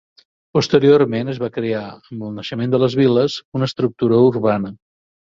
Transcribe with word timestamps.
Posteriorment 0.57 1.27
es 1.33 1.41
va 1.43 1.49
crear, 1.57 1.83
amb 2.15 2.25
el 2.27 2.31
naixement 2.37 2.73
de 2.75 2.79
les 2.83 2.95
viles, 3.01 3.35
una 3.59 3.69
estructura 3.73 4.23
urbana. 4.31 4.73